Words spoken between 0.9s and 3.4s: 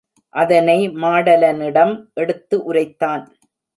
மாடலனிடம் எடுத்து உரைத்தான்.